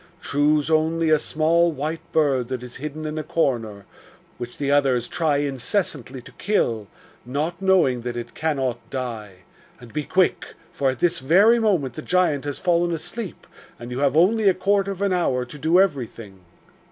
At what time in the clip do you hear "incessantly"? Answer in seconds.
5.37-6.23